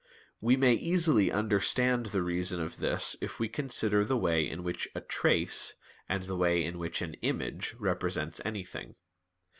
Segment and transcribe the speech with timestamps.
[0.39, 4.89] We may easily understand the reason of this if we consider the way in which
[4.95, 5.75] a "trace,"
[6.09, 8.95] and the way in which an "image," represents anything.